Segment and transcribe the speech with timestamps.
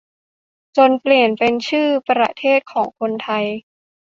[0.77, 3.45] จนเปลี่ยนเป็นชื่อประเทศของคนไทย